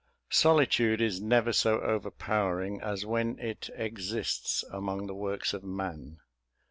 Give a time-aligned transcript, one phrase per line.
[0.31, 6.17] Solitude is never so overpowering as when it exists among the works of man.